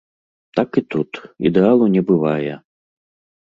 Так 0.59 0.69
і 0.81 0.83
тут, 0.93 1.21
ідэалу 1.51 1.93
не 1.99 2.05
бывае. 2.11 2.53